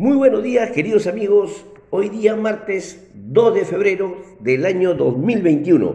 Muy 0.00 0.16
buenos 0.16 0.42
días, 0.42 0.70
queridos 0.70 1.06
amigos. 1.06 1.66
Hoy 1.90 2.08
día 2.08 2.34
martes 2.34 3.10
2 3.12 3.54
de 3.54 3.64
febrero 3.66 4.16
del 4.40 4.64
año 4.64 4.94
2021. 4.94 5.94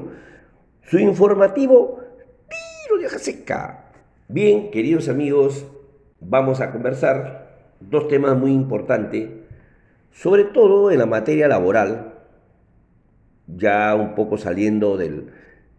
Su 0.83 1.00
informativo 1.00 2.02
Tiro 2.47 3.02
de 3.02 3.10
Seca. 3.18 3.89
Bien, 4.28 4.70
queridos 4.70 5.10
amigos, 5.10 5.65
vamos 6.20 6.62
a 6.62 6.71
conversar 6.71 7.73
dos 7.79 8.07
temas 8.07 8.38
muy 8.38 8.52
importantes, 8.52 9.28
sobre 10.12 10.44
todo 10.44 10.92
en 10.92 11.00
la 11.00 11.08
materia 11.08 11.48
laboral, 11.48 12.14
ya 13.48 13.96
un 13.96 14.14
poco 14.14 14.38
saliendo 14.38 14.98
del, 14.98 15.32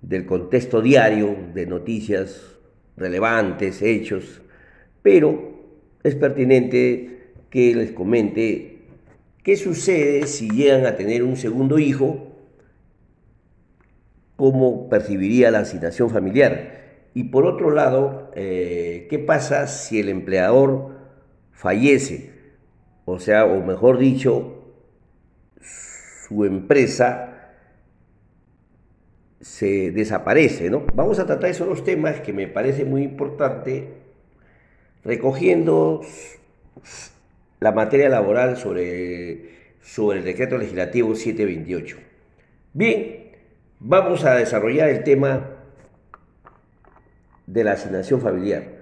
del 0.03 0.27
contexto 0.27 0.83
diario 0.83 1.37
de 1.55 1.67
noticias 1.67 2.59
relevantes, 2.97 3.83
hechos, 3.83 4.43
pero 5.01 5.61
es 6.03 6.17
pertinente 6.17 7.16
que 7.57 7.75
les 7.75 7.93
comente 7.93 8.81
qué 9.43 9.57
sucede 9.57 10.27
si 10.27 10.51
llegan 10.51 10.85
a 10.85 10.95
tener 10.95 11.23
un 11.23 11.37
segundo 11.37 11.79
hijo, 11.79 12.37
cómo 14.37 14.91
percibiría 14.91 15.51
la 15.51 15.61
asignación 15.61 16.11
familiar. 16.11 17.09
Y 17.15 17.25
por 17.25 17.47
otro 17.47 17.71
lado, 17.71 18.31
eh, 18.35 19.07
¿qué 19.09 19.19
pasa 19.19 19.69
si 19.69 19.99
el 19.99 20.11
empleador 20.11 20.97
fallece? 21.51 22.31
O 23.07 23.21
sea, 23.21 23.47
o 23.47 23.65
mejor 23.65 23.97
dicho, 23.97 24.75
su 26.29 26.45
empresa 26.45 27.55
se 29.41 29.93
desaparece, 29.93 30.69
¿no? 30.69 30.85
Vamos 30.95 31.19
a 31.21 31.25
tratar 31.25 31.49
esos 31.49 31.67
dos 31.67 31.85
temas 31.85 32.21
que 32.21 32.35
me 32.35 32.49
parece 32.49 32.85
muy 32.85 33.03
importante, 33.03 33.95
recogiendo 35.03 36.03
la 37.61 37.73
materia 37.73 38.09
laboral 38.09 38.57
sobre, 38.57 39.75
sobre 39.81 40.19
el 40.19 40.25
decreto 40.25 40.59
legislativo 40.59 41.15
728. 41.15 41.97
Bien, 42.73 43.31
vamos 43.81 44.25
a 44.25 44.35
desarrollar 44.35 44.89
el 44.89 45.03
tema 45.03 45.51
de 47.47 47.65
la 47.65 47.73
asignación 47.73 48.21
familiar. 48.21 48.77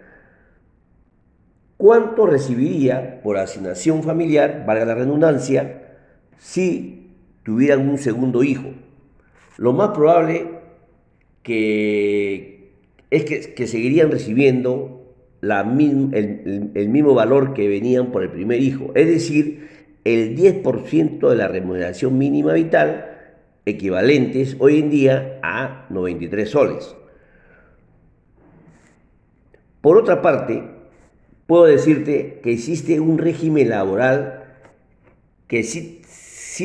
¿Cuánto 1.76 2.26
recibiría 2.26 3.20
por 3.22 3.36
asignación 3.36 4.02
familiar, 4.02 4.64
valga 4.66 4.84
la 4.84 4.94
redundancia, 4.94 5.96
si 6.38 7.10
tuvieran 7.42 7.88
un 7.88 7.98
segundo 7.98 8.42
hijo? 8.42 8.70
Lo 9.56 9.72
más 9.72 9.90
probable 9.90 10.48
que 11.42 12.72
es 13.10 13.24
que, 13.24 13.54
que 13.54 13.66
seguirían 13.66 14.10
recibiendo 14.10 14.93
el, 15.50 16.88
mismo 16.88 17.14
valor 17.14 17.54
que 17.54 17.68
venían 17.68 18.12
por 18.12 18.22
el 18.22 18.30
primer 18.30 18.60
hijo, 18.60 18.92
es 18.94 19.06
decir, 19.06 19.68
el 20.04 20.36
10% 20.36 21.28
de 21.28 21.36
la 21.36 21.48
remuneración 21.48 22.18
mínima 22.18 22.52
vital, 22.52 23.10
equivalentes 23.66 24.56
hoy 24.58 24.78
en 24.78 24.90
día 24.90 25.38
a 25.42 25.86
93 25.90 26.48
soles. 26.48 26.94
Por 29.80 29.98
otra 29.98 30.22
parte, 30.22 30.62
puedo 31.46 31.64
decirte 31.64 32.40
que 32.42 32.52
existe 32.52 33.00
un 33.00 33.18
régimen 33.18 33.68
laboral 33.68 34.44
que 35.46 35.62
sí, 35.62 36.00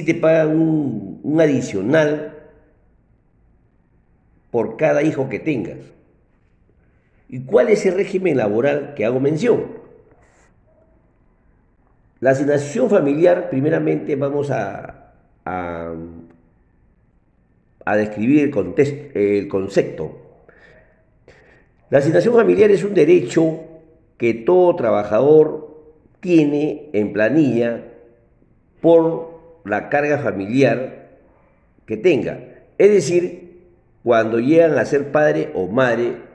te 0.06 0.16
paga 0.16 0.48
un, 0.48 1.20
un 1.24 1.42
adicional 1.42 2.38
por 4.52 4.78
cada 4.78 5.04
hijo 5.04 5.30
que 5.30 5.40
tengas. 5.40 5.99
¿Y 7.30 7.42
cuál 7.42 7.70
es 7.70 7.86
el 7.86 7.94
régimen 7.94 8.38
laboral 8.38 8.96
que 8.96 9.06
hago 9.06 9.20
mención? 9.20 9.78
La 12.20 12.32
asignación 12.32 12.90
familiar, 12.90 13.50
primeramente 13.52 14.16
vamos 14.16 14.50
a, 14.50 15.14
a, 15.46 15.96
describir 17.96 18.44
el, 18.44 18.52
contexto, 18.52 19.18
el 19.18 19.48
concepto. 19.48 20.18
La 21.92 22.00
asignación 22.00 22.34
familiar 22.34 22.72
es 22.72 22.84
un 22.84 22.96
derecho 22.96 23.62
que 24.18 24.34
todo 24.34 24.76
trabajador 24.76 25.70
tiene 26.20 26.90
en 26.94 27.14
planilla 27.14 27.86
por 28.82 29.62
la 29.66 29.90
carga 29.90 30.18
familiar 30.18 31.10
que 31.86 31.96
tenga. 31.96 32.40
Es 32.78 32.92
decir, 32.92 33.62
cuando 34.04 34.40
llegan 34.40 34.78
a 34.78 34.86
ser 34.86 35.12
padre 35.12 35.52
o 35.54 35.68
madre 35.68 36.29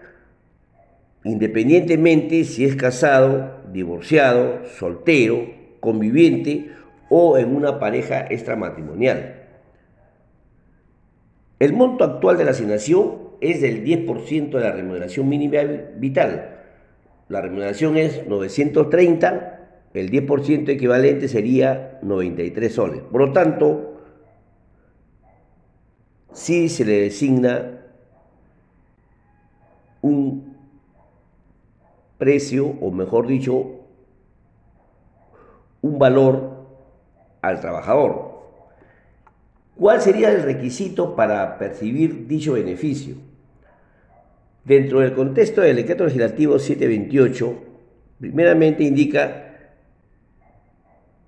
independientemente 1.24 2.44
si 2.44 2.64
es 2.64 2.76
casado, 2.76 3.62
divorciado, 3.72 4.64
soltero, 4.78 5.46
conviviente 5.80 6.70
o 7.08 7.38
en 7.38 7.56
una 7.56 7.78
pareja 7.78 8.26
extramatrimonial. 8.28 9.42
El 11.58 11.72
monto 11.72 12.04
actual 12.04 12.36
de 12.36 12.44
la 12.44 12.50
asignación 12.50 13.24
es 13.40 13.60
del 13.60 13.84
10% 13.84 14.50
de 14.50 14.60
la 14.60 14.72
remuneración 14.72 15.28
mínima 15.28 15.60
vital. 15.96 16.60
La 17.28 17.40
remuneración 17.40 17.96
es 17.96 18.26
930, 18.26 19.60
el 19.94 20.10
10% 20.10 20.68
equivalente 20.68 21.28
sería 21.28 21.98
93 22.02 22.72
soles. 22.72 23.02
Por 23.10 23.20
lo 23.20 23.32
tanto, 23.32 24.02
si 26.32 26.68
se 26.68 26.84
le 26.84 27.00
designa 27.00 27.80
un 30.02 30.53
precio, 32.24 32.66
o 32.80 32.90
mejor 32.90 33.26
dicho, 33.26 33.82
un 35.82 35.98
valor 35.98 36.64
al 37.42 37.60
trabajador. 37.60 38.32
¿Cuál 39.76 40.00
sería 40.00 40.32
el 40.32 40.42
requisito 40.42 41.14
para 41.14 41.58
percibir 41.58 42.26
dicho 42.26 42.54
beneficio? 42.54 43.16
Dentro 44.64 45.00
del 45.00 45.12
contexto 45.12 45.60
del 45.60 45.76
decreto 45.76 46.04
legislativo 46.04 46.58
728, 46.58 47.54
primeramente 48.20 48.84
indica 48.84 49.68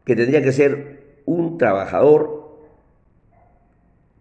que 0.03 0.17
tendría 0.17 0.41
que 0.41 0.53
ser 0.53 1.21
un 1.27 1.59
trabajador 1.59 2.57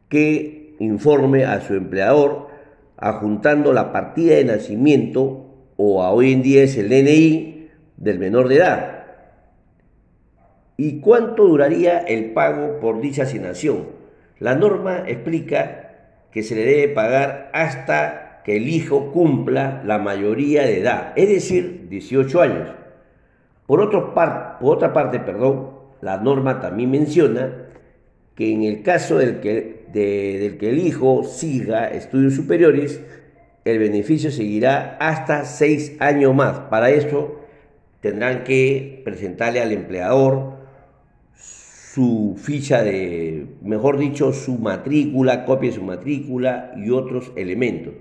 que 0.10 0.76
informe 0.80 1.46
a 1.46 1.62
su 1.62 1.74
empleador 1.74 2.50
adjuntando 2.98 3.72
la 3.72 3.94
partida 3.94 4.36
de 4.36 4.44
nacimiento 4.44 5.45
o 5.78 6.04
a 6.04 6.12
hoy 6.12 6.34
en 6.34 6.42
día 6.42 6.64
es 6.64 6.78
el 6.78 6.90
DNI 6.90 7.70
del 7.98 8.20
menor 8.20 8.48
de 8.48 8.56
edad. 8.56 9.06
¿Y 10.78 11.00
cuánto 11.00 11.46
duraría 11.46 12.00
el 12.00 12.34
pago 12.34 12.80
por 12.80 13.02
dicha 13.02 13.24
asignación? 13.24 13.88
La 14.40 14.56
norma 14.56 15.04
explica 15.08 15.86
que 16.32 16.44
se 16.44 16.56
le 16.56 16.66
debe 16.66 16.94
pagar 16.94 17.50
hasta 17.54 18.42
que 18.44 18.58
el 18.58 18.68
hijo 18.68 19.12
cumpla 19.12 19.82
la 19.86 19.98
mayoría 19.98 20.64
de 20.64 20.82
edad, 20.82 21.14
es 21.16 21.30
decir, 21.30 21.88
18 21.90 22.42
años. 22.42 22.70
Por, 23.66 23.90
por 23.90 24.76
otra 24.76 24.94
parte, 24.94 25.20
perdón, 25.20 25.72
la 26.02 26.18
norma 26.18 26.60
también 26.60 26.92
menciona 26.92 27.66
que 28.36 28.54
en 28.54 28.64
el 28.64 28.84
caso 28.84 29.18
del 29.18 29.40
que, 29.40 29.86
del 29.92 30.58
que 30.58 30.70
el 30.70 30.80
hijo 30.80 31.24
siga 31.24 31.88
estudios 31.88 32.36
superiores, 32.36 33.02
el 33.66 33.80
beneficio 33.80 34.30
seguirá 34.30 34.96
hasta 35.00 35.44
seis 35.44 35.98
años 36.00 36.36
más. 36.36 36.60
Para 36.70 36.92
eso 36.92 37.40
tendrán 38.00 38.44
que 38.44 39.02
presentarle 39.04 39.60
al 39.60 39.72
empleador 39.72 40.54
su 41.36 42.36
ficha 42.38 42.84
de, 42.84 43.48
mejor 43.62 43.98
dicho, 43.98 44.32
su 44.34 44.60
matrícula, 44.60 45.46
copia 45.46 45.72
de 45.72 45.76
su 45.78 45.84
matrícula 45.84 46.74
y 46.78 46.92
otros 46.92 47.32
elementos. 47.36 47.96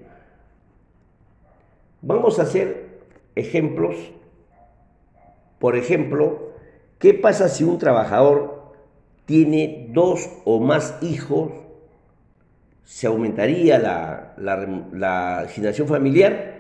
Vamos 2.02 2.38
a 2.38 2.42
hacer 2.42 3.00
ejemplos. 3.34 3.96
Por 5.58 5.76
ejemplo, 5.76 6.52
¿qué 6.98 7.14
pasa 7.14 7.48
si 7.48 7.64
un 7.64 7.78
trabajador 7.78 8.74
tiene 9.24 9.88
dos 9.92 10.28
o 10.44 10.60
más 10.60 10.98
hijos 11.00 11.52
se 12.84 13.06
aumentaría 13.06 13.78
la, 13.78 14.34
la, 14.92 15.38
asignación 15.40 15.88
familiar. 15.88 16.54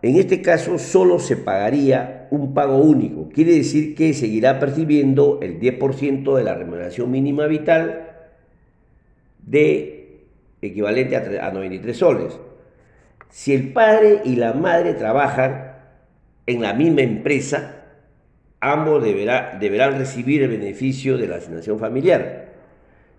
En 0.00 0.16
este 0.16 0.42
caso 0.42 0.78
solo 0.78 1.18
se 1.18 1.36
pagaría 1.36 2.28
un 2.30 2.54
pago 2.54 2.78
único, 2.78 3.28
quiere 3.28 3.52
decir 3.52 3.94
que 3.94 4.14
seguirá 4.14 4.58
percibiendo 4.58 5.38
el 5.42 5.60
10% 5.60 6.36
de 6.36 6.42
la 6.42 6.54
remuneración 6.54 7.10
mínima 7.10 7.46
vital 7.46 8.08
de 9.44 10.22
equivalente 10.60 11.16
a, 11.16 11.50
93 11.50 11.96
soles. 11.96 12.38
Si 13.28 13.52
el 13.52 13.72
padre 13.72 14.22
y 14.24 14.36
la 14.36 14.54
madre 14.54 14.94
trabajan 14.94 15.74
en 16.46 16.62
la 16.62 16.74
misma 16.74 17.02
empresa, 17.02 17.84
ambos 18.60 19.02
deberán 19.02 19.98
recibir 19.98 20.42
el 20.42 20.50
beneficio 20.50 21.16
de 21.16 21.28
la 21.28 21.36
asignación 21.36 21.78
familiar. 21.78 22.41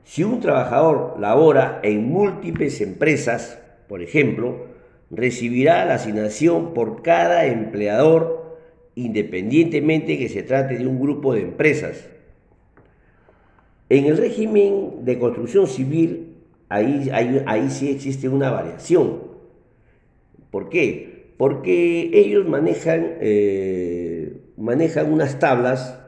Si 0.04 0.24
un 0.24 0.40
trabajador 0.40 1.16
labora 1.20 1.80
en 1.84 2.10
múltiples 2.10 2.82
empresas, 2.82 3.60
por 3.88 4.02
ejemplo, 4.02 4.68
recibirá 5.10 5.86
la 5.86 5.96
asignación 5.96 6.74
por 6.74 7.02
cada 7.02 7.46
empleador 7.46 8.44
independientemente 8.96 10.18
que 10.18 10.30
se 10.30 10.44
trate 10.44 10.78
de 10.78 10.88
un 10.88 11.00
grupo 11.00 11.34
de 11.34 11.42
empresas. 11.42 12.08
En 13.90 14.06
el 14.06 14.18
régimen 14.18 15.04
de 15.06 15.20
construcción 15.20 15.68
civil, 15.68 16.38
ahí, 16.70 17.70
sí 17.70 17.92
existe 17.92 18.30
una 18.30 18.52
variación. 18.52 19.22
¿Por 20.52 20.70
qué? 20.70 21.34
Porque 21.38 22.12
ellos 22.14 22.48
manejan, 22.48 23.18
eh, 23.20 24.38
manejan 24.58 25.12
unas 25.12 25.40
tablas, 25.40 26.00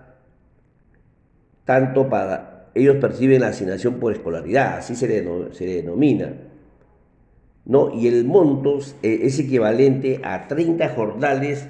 tanto 1.65 2.09
para, 2.09 2.55
ellos 2.75 2.98
perciben 2.98 3.42
la 3.42 3.48
asignación 3.48 3.95
por 3.95 4.13
escolaridad, 4.13 4.77
así 4.77 4.95
se 4.95 5.07
se 5.54 5.66
denomina 5.66 6.33
¿no? 7.66 7.92
Y 7.94 8.07
el 8.07 8.25
monto 8.25 8.80
eh, 9.01 9.19
es 9.24 9.39
equivalente 9.39 10.22
a 10.24 10.48
30 10.48 10.89
jornales 10.89 11.68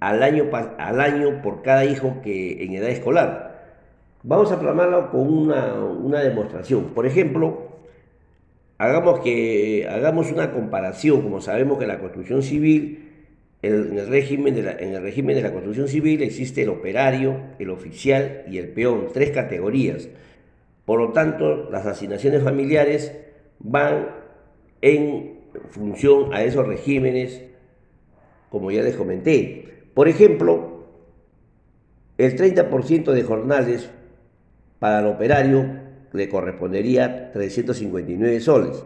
al 0.00 0.22
año, 0.22 0.50
al 0.52 1.00
año 1.00 1.42
por 1.42 1.62
cada 1.62 1.84
hijo 1.84 2.16
que 2.22 2.64
en 2.64 2.74
edad 2.74 2.90
escolar. 2.90 3.52
Vamos 4.24 4.52
a 4.52 4.60
plasmarlo 4.60 5.10
con 5.10 5.32
una, 5.32 6.20
demostración. 6.20 6.86
Por 6.94 7.06
ejemplo, 7.06 7.68
hagamos, 8.78 9.20
que, 9.20 9.88
hagamos 9.88 10.30
una 10.30 10.52
comparación, 10.52 11.22
como 11.22 11.40
sabemos 11.40 11.78
que 11.78 11.86
la 11.86 11.98
construcción 11.98 12.42
civil, 12.42 13.11
en, 13.62 13.96
el 13.96 14.08
régimen 14.08 14.54
de 14.54 14.62
la, 14.62 14.72
en 14.72 14.94
el 14.94 15.02
régimen 15.02 15.36
de 15.36 15.42
la 15.42 15.52
construcción 15.52 15.88
civil 15.88 16.22
existe 16.22 16.62
el 16.62 16.68
operario, 16.68 17.40
el 17.58 17.70
oficial 17.70 18.44
y 18.48 18.58
el 18.58 18.68
peón, 18.68 19.08
tres 19.12 19.30
categorías. 19.30 20.08
Por 20.84 21.00
lo 21.00 21.12
tanto, 21.12 21.70
las 21.70 21.86
asignaciones 21.86 22.42
familiares 22.42 23.12
van 23.60 24.08
en 24.80 25.38
función 25.70 26.34
a 26.34 26.42
esos 26.42 26.66
regímenes, 26.66 27.42
como 28.50 28.70
ya 28.70 28.82
les 28.82 28.96
comenté. 28.96 29.86
Por 29.94 30.08
ejemplo, 30.08 30.88
el 32.18 32.36
30% 32.36 33.12
de 33.12 33.22
jornales 33.22 33.90
para 34.80 35.00
el 35.00 35.06
operario 35.06 35.64
le 36.12 36.28
correspondería 36.28 37.30
359 37.32 38.40
soles. 38.40 38.84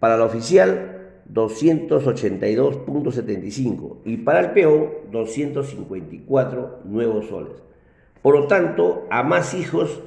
Para 0.00 0.14
el 0.14 0.22
oficial, 0.22 0.97
282.75 1.32 3.96
y 4.04 4.18
para 4.18 4.40
el 4.40 4.50
peón 4.52 4.90
254 5.10 6.82
nuevos 6.84 7.26
soles. 7.26 7.54
Por 8.22 8.34
lo 8.34 8.46
tanto, 8.46 9.06
a 9.10 9.22
más 9.22 9.54
hijos 9.54 10.02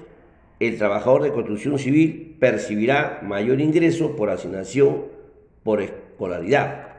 el 0.60 0.78
trabajador 0.78 1.24
de 1.24 1.32
construcción 1.32 1.80
civil 1.80 2.38
percibirá 2.40 3.22
mayor 3.24 3.60
ingreso 3.62 4.16
por 4.16 4.30
asignación 4.30 5.06
por 5.64 5.82
escolaridad. 5.82 6.90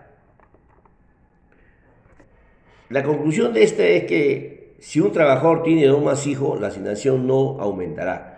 La 2.88 3.04
conclusión 3.04 3.52
de 3.52 3.62
esta 3.62 3.84
es 3.84 4.04
que 4.04 4.74
si 4.80 5.00
un 5.00 5.12
trabajador 5.12 5.62
tiene 5.62 5.86
dos 5.86 6.02
más 6.02 6.26
hijos, 6.26 6.60
la 6.60 6.68
asignación 6.68 7.26
no 7.26 7.60
aumentará. 7.60 8.32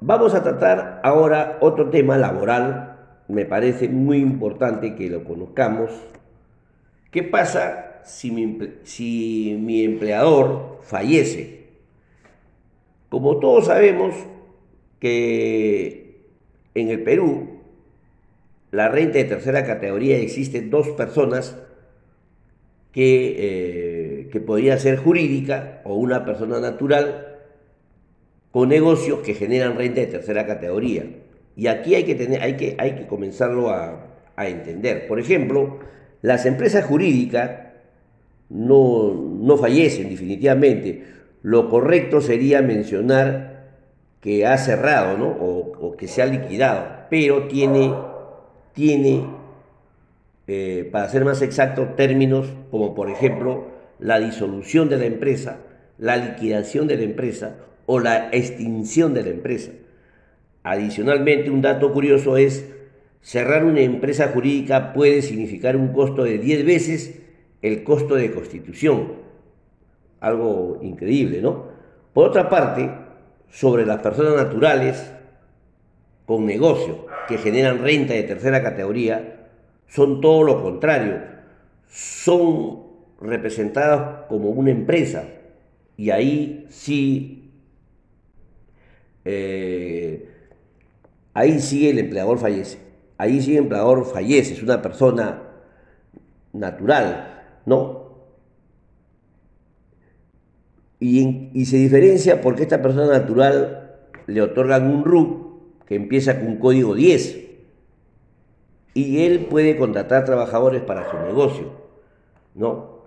Vamos 0.00 0.34
a 0.34 0.42
tratar 0.42 1.00
ahora 1.02 1.56
otro 1.60 1.88
tema 1.88 2.18
laboral, 2.18 2.95
me 3.28 3.44
parece 3.44 3.88
muy 3.88 4.18
importante 4.18 4.94
que 4.94 5.10
lo 5.10 5.24
conozcamos. 5.24 5.90
¿Qué 7.10 7.22
pasa 7.22 8.00
si 8.04 8.30
mi, 8.30 8.58
si 8.84 9.58
mi 9.60 9.84
empleador 9.84 10.80
fallece? 10.82 11.66
Como 13.08 13.38
todos 13.38 13.66
sabemos 13.66 14.14
que 15.00 16.26
en 16.74 16.90
el 16.90 17.02
Perú 17.02 17.60
la 18.70 18.88
renta 18.88 19.18
de 19.18 19.24
tercera 19.24 19.64
categoría 19.64 20.18
existen 20.18 20.70
dos 20.70 20.88
personas 20.90 21.56
que, 22.92 23.36
eh, 23.38 24.28
que 24.30 24.40
podría 24.40 24.78
ser 24.78 24.98
jurídica 24.98 25.82
o 25.84 25.94
una 25.94 26.24
persona 26.24 26.60
natural 26.60 27.38
con 28.50 28.68
negocios 28.68 29.20
que 29.20 29.34
generan 29.34 29.76
renta 29.76 30.00
de 30.00 30.06
tercera 30.06 30.46
categoría. 30.46 31.04
Y 31.56 31.68
aquí 31.68 31.94
hay 31.94 32.04
que, 32.04 32.14
tener, 32.14 32.42
hay 32.42 32.56
que, 32.56 32.76
hay 32.78 32.92
que 32.92 33.06
comenzarlo 33.06 33.70
a, 33.70 34.06
a 34.36 34.48
entender. 34.48 35.08
Por 35.08 35.18
ejemplo, 35.18 35.80
las 36.22 36.46
empresas 36.46 36.84
jurídicas 36.84 37.50
no, 38.50 39.14
no 39.14 39.56
fallecen 39.56 40.08
definitivamente 40.08 41.16
lo 41.46 41.70
correcto 41.70 42.20
sería 42.20 42.60
mencionar 42.60 43.68
que 44.20 44.46
ha 44.46 44.58
cerrado, 44.58 45.16
¿no? 45.16 45.28
O, 45.28 45.96
que 45.96 46.08
se 46.08 46.20
ha 46.20 46.26
liquidado, 46.26 47.06
pero 47.08 47.46
tiene, 47.46 47.94
tiene 48.72 49.24
eh, 50.48 50.88
para 50.90 51.08
ser 51.08 51.24
más 51.24 51.40
exacto, 51.42 51.90
términos 51.96 52.52
como 52.72 52.96
por 52.96 53.10
ejemplo 53.10 53.68
la 54.00 54.18
disolución 54.18 54.88
de 54.88 54.96
la 54.96 55.04
empresa, 55.04 55.60
la 55.98 56.16
liquidación 56.16 56.88
de 56.88 56.96
la 56.96 57.04
empresa 57.04 57.58
o 57.86 58.00
la 58.00 58.28
extinción 58.32 59.14
de 59.14 59.22
la 59.22 59.30
empresa. 59.30 59.70
Adicionalmente, 60.66 61.48
un 61.48 61.62
dato 61.62 61.92
curioso 61.92 62.36
es, 62.36 62.68
cerrar 63.20 63.64
una 63.64 63.82
empresa 63.82 64.32
jurídica 64.34 64.92
puede 64.92 65.22
significar 65.22 65.76
un 65.76 65.92
costo 65.92 66.24
de 66.24 66.38
10 66.38 66.66
veces 66.66 67.20
el 67.62 67.84
costo 67.84 68.16
de 68.16 68.32
constitución. 68.32 69.12
Algo 70.18 70.80
increíble, 70.82 71.40
¿no? 71.40 71.66
Por 72.12 72.30
otra 72.30 72.48
parte, 72.48 72.90
sobre 73.48 73.86
las 73.86 74.00
personas 74.00 74.34
naturales 74.34 75.12
con 76.26 76.44
negocio 76.44 77.06
que 77.28 77.38
generan 77.38 77.80
renta 77.80 78.14
de 78.14 78.24
tercera 78.24 78.60
categoría, 78.60 79.46
son 79.86 80.20
todo 80.20 80.42
lo 80.42 80.64
contrario, 80.64 81.22
son 81.88 82.82
representadas 83.20 84.24
como 84.28 84.50
una 84.50 84.72
empresa. 84.72 85.28
Y 85.96 86.10
ahí 86.10 86.66
sí, 86.70 87.52
eh, 89.24 90.32
ahí 91.36 91.60
sí 91.60 91.86
el 91.86 91.98
empleador 91.98 92.38
fallece, 92.38 92.78
ahí 93.18 93.42
sí 93.42 93.52
el 93.52 93.64
empleador 93.64 94.06
fallece, 94.06 94.54
es 94.54 94.62
una 94.62 94.80
persona 94.80 95.42
natural, 96.54 97.60
¿no? 97.66 98.06
Y, 100.98 101.66
se 101.66 101.76
diferencia 101.76 102.40
porque 102.40 102.62
esta 102.62 102.80
persona 102.80 103.18
natural 103.18 103.96
le 104.26 104.40
otorgan 104.40 104.90
un 104.90 105.04
RUC 105.04 105.84
que 105.84 105.96
empieza 105.96 106.40
con 106.40 106.48
un 106.48 106.56
código 106.56 106.94
10 106.94 107.44
y 108.94 109.26
él 109.26 109.40
puede 109.50 109.76
contratar 109.76 110.24
trabajadores 110.24 110.80
para 110.82 111.10
su 111.10 111.18
negocio. 111.18 111.70
¿no? 112.54 113.02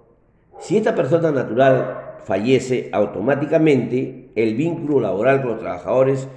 Si 0.59 0.77
esta 0.77 0.93
persona 0.93 1.31
natural 1.31 2.17
fallece, 2.25 2.89
automáticamente 2.93 4.29
el 4.35 4.53
vínculo 4.53 4.99
laboral 4.99 5.41
con 5.41 5.51
los 5.53 5.59
trabajadores 5.59 6.27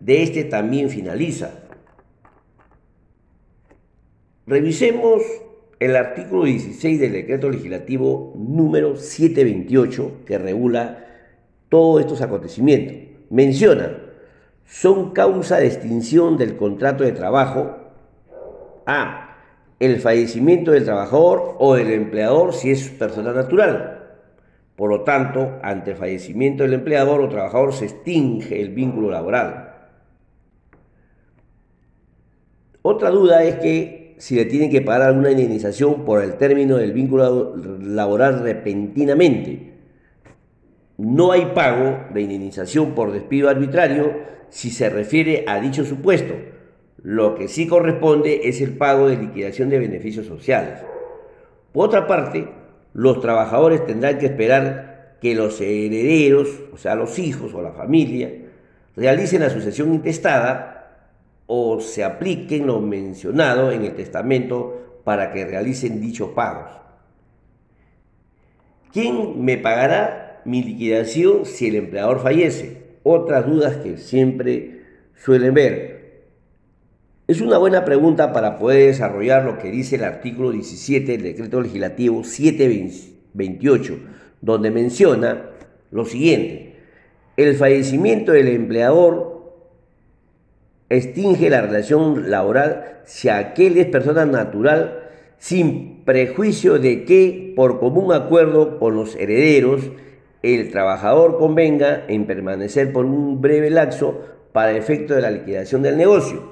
de 0.00 0.22
este 0.22 0.44
también 0.44 0.90
finaliza. 0.90 1.50
Revisemos 4.46 5.22
el 5.78 5.96
artículo 5.96 6.44
16 6.44 7.00
del 7.00 7.12
decreto 7.12 7.48
legislativo 7.50 8.34
número 8.36 8.96
728 8.96 10.24
que 10.26 10.38
regula 10.38 11.06
todos 11.68 12.00
estos 12.00 12.20
acontecimientos. 12.20 12.96
Menciona, 13.30 13.96
son 14.66 15.12
causa 15.12 15.58
de 15.58 15.66
extinción 15.66 16.36
del 16.36 16.56
contrato 16.56 17.04
de 17.04 17.12
trabajo 17.12 17.76
a 18.86 19.36
el 19.78 20.00
fallecimiento 20.00 20.72
del 20.72 20.84
trabajador 20.84 21.56
o 21.58 21.74
del 21.74 21.90
empleador 21.92 22.52
si 22.52 22.70
es 22.70 22.90
persona 22.90 23.32
natural. 23.32 24.00
Por 24.76 24.90
lo 24.90 25.02
tanto, 25.02 25.58
ante 25.62 25.92
el 25.92 25.96
fallecimiento 25.96 26.62
del 26.62 26.74
empleador 26.74 27.20
o 27.20 27.28
trabajador 27.28 27.72
se 27.72 27.86
extingue 27.86 28.60
el 28.60 28.70
vínculo 28.70 29.10
laboral. 29.10 29.69
Otra 32.82 33.10
duda 33.10 33.44
es 33.44 33.56
que 33.56 34.00
si 34.20 34.34
le 34.34 34.44
tienen 34.44 34.70
que 34.70 34.82
pagar 34.82 35.08
alguna 35.08 35.30
indemnización 35.30 36.04
por 36.04 36.22
el 36.22 36.34
término 36.34 36.76
del 36.76 36.92
vínculo 36.92 37.56
laboral 37.80 38.42
repentinamente. 38.42 39.72
No 40.98 41.32
hay 41.32 41.52
pago 41.54 42.04
de 42.12 42.20
indemnización 42.20 42.94
por 42.94 43.12
despido 43.12 43.48
arbitrario 43.48 44.12
si 44.50 44.70
se 44.70 44.90
refiere 44.90 45.44
a 45.46 45.58
dicho 45.58 45.86
supuesto. 45.86 46.34
Lo 47.02 47.34
que 47.34 47.48
sí 47.48 47.66
corresponde 47.66 48.42
es 48.44 48.60
el 48.60 48.76
pago 48.76 49.08
de 49.08 49.16
liquidación 49.16 49.70
de 49.70 49.78
beneficios 49.78 50.26
sociales. 50.26 50.80
Por 51.72 51.86
otra 51.86 52.06
parte, 52.06 52.46
los 52.92 53.22
trabajadores 53.22 53.86
tendrán 53.86 54.18
que 54.18 54.26
esperar 54.26 55.16
que 55.22 55.34
los 55.34 55.60
herederos, 55.62 56.48
o 56.74 56.76
sea, 56.76 56.94
los 56.94 57.18
hijos 57.18 57.54
o 57.54 57.62
la 57.62 57.72
familia, 57.72 58.30
realicen 58.96 59.40
la 59.40 59.48
sucesión 59.48 59.94
intestada 59.94 60.79
o 61.52 61.80
se 61.80 62.04
apliquen 62.04 62.68
lo 62.68 62.80
mencionado 62.80 63.72
en 63.72 63.84
el 63.84 63.94
testamento 63.94 65.00
para 65.02 65.32
que 65.32 65.44
realicen 65.44 66.00
dichos 66.00 66.30
pagos. 66.30 66.70
¿Quién 68.92 69.44
me 69.44 69.58
pagará 69.58 70.42
mi 70.44 70.62
liquidación 70.62 71.44
si 71.44 71.66
el 71.66 71.74
empleador 71.74 72.20
fallece? 72.20 72.98
Otras 73.02 73.46
dudas 73.46 73.78
que 73.78 73.98
siempre 73.98 74.82
suelen 75.16 75.54
ver. 75.54 76.28
Es 77.26 77.40
una 77.40 77.58
buena 77.58 77.84
pregunta 77.84 78.32
para 78.32 78.56
poder 78.56 78.86
desarrollar 78.86 79.44
lo 79.44 79.58
que 79.58 79.72
dice 79.72 79.96
el 79.96 80.04
artículo 80.04 80.52
17 80.52 81.12
del 81.12 81.22
decreto 81.22 81.60
legislativo 81.60 82.22
728 82.22 83.20
28, 83.32 83.98
donde 84.40 84.70
menciona 84.70 85.50
lo 85.90 86.04
siguiente. 86.04 86.76
El 87.36 87.56
fallecimiento 87.56 88.32
del 88.32 88.48
empleador 88.48 89.29
extingue 90.90 91.48
la 91.48 91.62
relación 91.62 92.30
laboral 92.30 93.00
si 93.04 93.28
aquel 93.28 93.78
es 93.78 93.86
persona 93.86 94.26
natural 94.26 94.98
sin 95.38 96.04
prejuicio 96.04 96.78
de 96.78 97.04
que, 97.04 97.54
por 97.56 97.80
común 97.80 98.12
acuerdo 98.12 98.78
con 98.78 98.94
los 98.96 99.16
herederos, 99.16 99.80
el 100.42 100.70
trabajador 100.70 101.38
convenga 101.38 102.04
en 102.08 102.26
permanecer 102.26 102.92
por 102.92 103.04
un 103.04 103.40
breve 103.40 103.70
lapso 103.70 104.20
para 104.52 104.72
efecto 104.72 105.14
de 105.14 105.22
la 105.22 105.30
liquidación 105.30 105.82
del 105.82 105.96
negocio. 105.96 106.42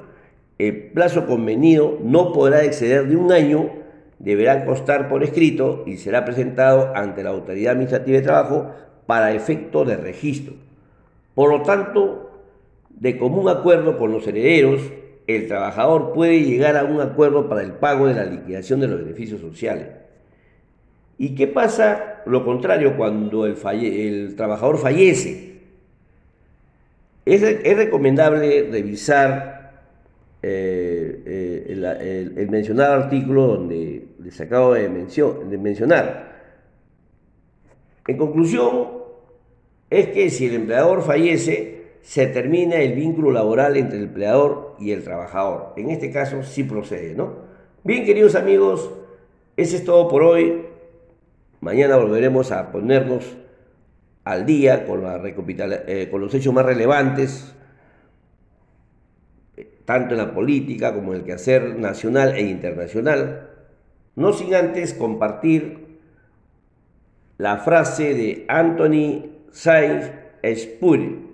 El 0.59 0.91
plazo 0.91 1.27
convenido 1.27 1.99
no 2.03 2.33
podrá 2.33 2.65
exceder 2.65 3.09
de 3.09 3.17
un 3.17 3.33
año, 3.33 3.71
deberá 4.19 4.65
constar 4.65 5.09
por 5.09 5.23
escrito 5.23 5.85
y 5.87 5.97
será 5.97 6.25
presentado 6.25 6.93
ante 6.95 7.23
la 7.23 7.31
Autoridad 7.31 7.73
Administrativa 7.73 8.19
de 8.19 8.25
Trabajo 8.25 8.71
para 9.07 9.33
efecto 9.33 9.85
de 9.85 9.97
registro. 9.97 10.55
Por 11.35 11.51
lo 11.51 11.63
tanto, 11.63 12.28
de 12.91 13.19
común 13.19 13.49
acuerdo 13.49 13.99
con 13.99 14.13
los 14.13 14.27
herederos, 14.27 14.81
el 15.27 15.47
trabajador 15.47 16.13
puede 16.13 16.43
llegar 16.43 16.77
a 16.77 16.85
un 16.85 17.01
acuerdo 17.01 17.49
para 17.49 17.63
el 17.63 17.73
pago 17.73 18.07
de 18.07 18.15
la 18.15 18.25
liquidación 18.25 18.81
de 18.81 18.89
los 18.89 19.01
beneficios 19.01 19.41
sociales. 19.41 19.89
¿Y 21.19 21.35
qué 21.35 21.47
pasa 21.47 22.23
lo 22.27 22.45
contrario 22.45 22.97
cuando 22.97 23.45
el, 23.45 24.35
trabajador 24.37 24.79
fallece? 24.79 25.59
Es, 27.27 27.43
recomendable 27.77 28.69
revisar 28.71 29.85
eh, 30.43 31.23
eh, 31.27 32.33
el, 32.37 32.49
mencionado 32.49 32.95
artículo 32.95 33.49
donde 33.49 34.07
les 34.23 34.41
acabo 34.41 34.75
de 34.75 34.89
mencionar. 34.89 36.29
En 38.07 38.17
conclusión, 38.17 38.89
es 39.91 40.09
que 40.09 40.31
si 40.31 40.47
el 40.47 40.55
empleador 40.55 41.03
fallece, 41.03 41.78
se 42.03 42.27
termina 42.27 42.77
el 42.77 42.95
vínculo 42.95 43.31
laboral 43.31 43.77
entre 43.77 43.99
el 43.99 44.05
empleador 44.05 44.77
y 44.79 44.93
el 44.93 45.05
trabajador. 45.05 45.75
En 45.77 45.91
este 45.91 46.11
caso 46.11 46.43
sí 46.43 46.65
procede, 46.65 47.15
¿no? 47.15 47.49
Bien, 47.85 48.05
queridos 48.05 48.35
amigos, 48.35 48.91
eso 49.57 49.77
es 49.77 49.85
todo 49.85 50.09
por 50.09 50.23
hoy. 50.23 50.63
Mañana 51.61 51.97
volveremos 51.97 52.53
a 52.53 52.71
ponernos 52.71 53.37
al 54.25 54.47
día 54.47 54.85
con, 54.87 55.03
eh, 55.07 56.11
los 56.13 56.35
hechos 56.35 56.53
más 56.53 56.65
relevantes, 56.65 57.55
tanto 59.85 60.15
en 60.15 60.19
la 60.19 60.35
política 60.35 60.95
como 60.95 61.13
en 61.13 61.21
el 61.21 61.25
quehacer 61.25 61.79
nacional 61.79 62.35
e 62.37 62.43
internacional, 62.43 63.51
no 64.17 64.33
sin 64.33 64.55
antes 64.55 64.93
compartir 64.93 65.99
la 67.39 67.57
frase 67.59 68.15
de 68.15 68.45
Anthony 68.49 69.25
Sainz 69.51 70.11
Spuri, 70.45 71.28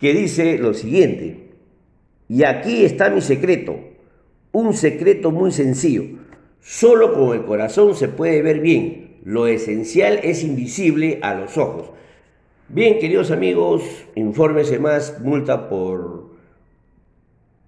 que 0.00 0.14
dice 0.14 0.56
lo 0.58 0.72
siguiente, 0.72 1.50
y 2.26 2.44
aquí 2.44 2.84
está 2.84 3.10
mi 3.10 3.20
secreto, 3.20 3.76
un 4.50 4.72
secreto 4.72 5.30
muy 5.30 5.52
sencillo, 5.52 6.04
solo 6.60 7.12
con 7.12 7.36
el 7.36 7.44
corazón 7.44 7.94
se 7.94 8.08
puede 8.08 8.40
ver 8.40 8.60
bien, 8.60 9.18
lo 9.24 9.46
esencial 9.46 10.18
es 10.22 10.42
invisible 10.42 11.18
a 11.22 11.34
los 11.34 11.58
ojos. 11.58 11.90
Bien, 12.70 12.98
queridos 12.98 13.30
amigos, 13.30 13.82
infórmese 14.14 14.78
más, 14.78 15.20
multa 15.20 15.68
por 15.68 16.30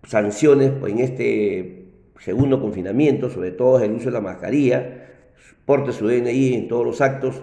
sanciones 0.04 0.72
en 0.88 0.98
este 1.00 1.84
segundo 2.18 2.62
confinamiento, 2.62 3.28
sobre 3.28 3.50
todo 3.50 3.78
el 3.82 3.92
uso 3.92 4.06
de 4.06 4.12
la 4.12 4.20
mascarilla, 4.22 5.08
porte 5.66 5.92
su 5.92 6.08
DNI 6.08 6.54
en 6.54 6.68
todos 6.68 6.86
los 6.86 7.00
actos 7.02 7.42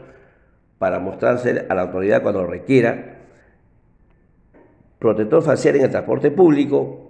para 0.80 1.00
mostrarse 1.00 1.66
a 1.70 1.76
la 1.76 1.84
autoridad 1.84 2.24
cuando 2.24 2.42
lo 2.42 2.48
requiera 2.48 3.19
protector 5.00 5.42
facial 5.42 5.78
en 5.78 5.84
el 5.84 5.90
transporte 5.90 6.30
público, 6.30 7.10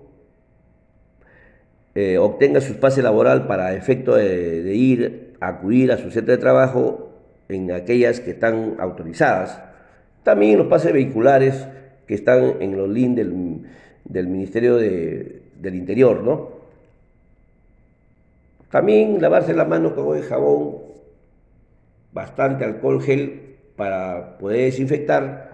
eh, 1.95 2.17
obtenga 2.19 2.61
su 2.61 2.73
espacio 2.73 3.01
laboral 3.01 3.47
para 3.47 3.73
efecto 3.73 4.15
de, 4.15 4.75
ir, 4.75 5.35
a 5.41 5.47
acudir 5.47 5.91
a 5.91 5.97
su 5.97 6.11
centro 6.11 6.31
de 6.33 6.37
trabajo 6.37 7.09
en 7.49 7.71
aquellas 7.71 8.19
que 8.19 8.31
están 8.31 8.75
autorizadas. 8.79 9.59
También 10.23 10.59
los 10.59 10.67
pases 10.67 10.93
vehiculares 10.93 11.67
que 12.07 12.13
están 12.13 12.61
en 12.61 12.77
los 12.77 12.87
LIN 12.89 13.15
del, 13.15 14.27
Ministerio 14.27 14.77
del 14.77 15.75
Interior, 15.75 16.21
¿no? 16.23 16.59
También 18.69 19.19
lavarse 19.19 19.53
las 19.55 19.67
manos 19.67 19.93
con 19.93 20.15
el 20.15 20.23
jabón, 20.23 20.77
bastante 22.13 22.65
alcohol 22.65 23.01
gel 23.01 23.55
para 23.75 24.37
poder 24.37 24.65
desinfectar 24.65 25.48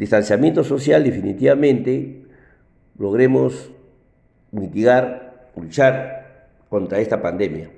distanciamiento 0.00 0.64
social 0.64 1.04
definitivamente 1.04 2.22
logremos 2.96 3.70
mitigar, 4.50 5.50
luchar 5.54 6.48
contra 6.70 7.00
esta 7.00 7.20
pandemia. 7.20 7.70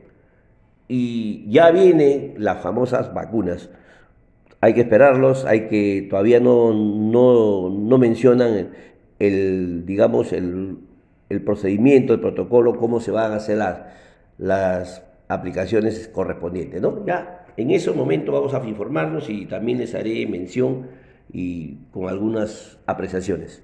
Y 0.86 1.50
ya 1.50 1.72
vienen 1.72 2.34
las 2.38 2.62
famosas 2.62 3.12
vacunas. 3.12 3.70
Hay 4.60 4.72
que 4.74 4.82
esperarlos, 4.82 5.44
hay 5.44 5.66
que 5.66 6.06
todavía 6.08 6.38
no, 6.38 6.72
no, 6.72 7.98
mencionan 7.98 8.68
el, 9.18 9.84
digamos, 9.84 10.32
el, 10.32 10.78
procedimiento, 11.44 12.14
el 12.14 12.20
protocolo, 12.20 12.76
cómo 12.76 13.00
se 13.00 13.10
van 13.10 13.32
a 13.32 13.36
hacer 13.36 13.58
las, 13.58 13.80
las 14.38 15.02
aplicaciones 15.26 16.06
correspondientes. 16.06 16.80
¿no? 16.80 17.04
Ya 17.04 17.46
en 17.56 17.72
ese 17.72 17.90
momento 17.90 18.30
vamos 18.30 18.54
a 18.54 18.64
informarnos 18.64 19.28
y 19.28 19.46
también 19.46 19.78
les 19.78 19.94
haré 19.96 20.24
mención 20.28 21.01
y 21.30 21.76
con 21.92 22.08
algunas 22.08 22.78
apreciaciones. 22.86 23.62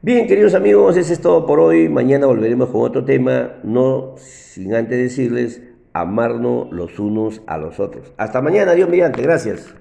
Bien, 0.00 0.26
queridos 0.26 0.54
amigos, 0.54 0.96
eso 0.96 1.12
es 1.12 1.20
todo 1.20 1.44
por 1.44 1.58
hoy. 1.58 1.88
Mañana 1.88 2.26
volveremos 2.26 2.70
con 2.70 2.82
otro 2.82 3.04
tema, 3.04 3.56
no 3.64 4.14
sin 4.16 4.74
antes 4.74 4.96
decirles 4.96 5.62
amarnos 5.92 6.70
los 6.70 6.98
unos 6.98 7.42
a 7.46 7.58
los 7.58 7.80
otros. 7.80 8.12
Hasta 8.16 8.40
mañana, 8.40 8.72
Dios 8.72 8.88
mediante. 8.88 9.22
Gracias. 9.22 9.74